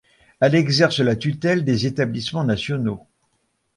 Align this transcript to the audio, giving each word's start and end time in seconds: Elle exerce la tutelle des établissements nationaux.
Elle 0.39 0.55
exerce 0.55 0.99
la 0.99 1.15
tutelle 1.15 1.63
des 1.63 1.85
établissements 1.85 2.43
nationaux. 2.43 3.05